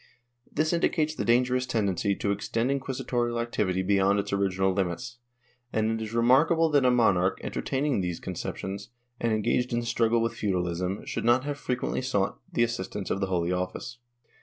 [0.01, 0.03] ^
[0.55, 5.19] This indicates the dangerous tendency to extend inquisitorial activity beyond its original limits,
[5.71, 10.19] and it is remarkable that a monarch entertaining these conceptions and engaged in the struggle
[10.19, 13.99] with feudalism should not have frequently sought the assistance of the Holy Office.